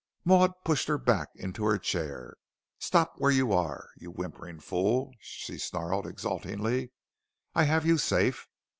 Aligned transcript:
Maud 0.25 0.53
pushed 0.65 0.87
her 0.87 0.97
back 0.97 1.29
into 1.35 1.63
her 1.63 1.77
chair. 1.77 2.33
"Stop 2.79 3.19
where 3.19 3.29
you 3.29 3.53
are, 3.53 3.89
you 3.97 4.09
whimpering 4.09 4.59
fool!" 4.59 5.13
she 5.19 5.59
snarled 5.59 6.07
exultingly, 6.07 6.89
"I 7.53 7.65
have 7.65 7.85
you 7.85 7.99
safe." 7.99 8.47